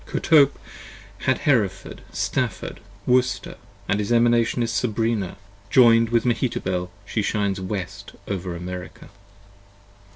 [0.07, 0.55] Kotope
[1.27, 5.37] had Hereford, Stafford, Worcester, & his Emanation 45 Is Sabrina:
[5.69, 9.09] join'd with Mehetabel she shines west over America.